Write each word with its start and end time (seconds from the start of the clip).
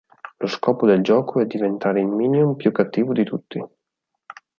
Lo 0.37 0.47
scopo 0.47 0.87
del 0.87 1.03
gioco 1.03 1.41
è 1.41 1.45
diventare 1.45 1.99
il 1.99 2.07
minion 2.07 2.55
più 2.55 2.71
cattivo 2.71 3.13
di 3.13 3.23
tutti. 3.23 3.63